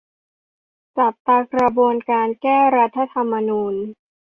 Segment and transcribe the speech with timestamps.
[0.97, 3.75] จับตากระบวนการ แก้รัฐธรรมนูญ